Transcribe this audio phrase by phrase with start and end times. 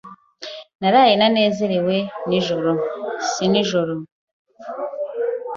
[0.79, 1.95] Naraye ntanezerewe
[3.29, 3.93] snijoro.